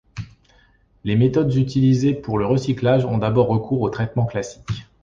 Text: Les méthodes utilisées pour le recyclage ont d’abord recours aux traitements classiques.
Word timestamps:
Les 1.03 1.15
méthodes 1.15 1.53
utilisées 1.53 2.15
pour 2.15 2.39
le 2.39 2.47
recyclage 2.47 3.05
ont 3.05 3.19
d’abord 3.19 3.49
recours 3.49 3.81
aux 3.81 3.89
traitements 3.91 4.25
classiques. 4.25 4.87